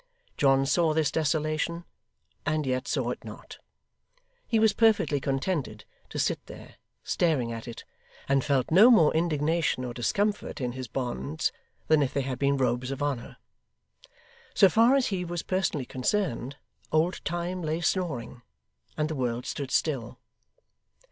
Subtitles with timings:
[0.35, 1.85] John saw this desolation,
[2.43, 3.59] and yet saw it not.
[4.47, 7.83] He was perfectly contented to sit there, staring at it,
[8.27, 11.51] and felt no more indignation or discomfort in his bonds
[11.87, 13.37] than if they had been robes of honour.
[14.55, 16.55] So far as he was personally concerned,
[16.91, 18.41] old Time lay snoring,
[18.97, 20.17] and the world stood still.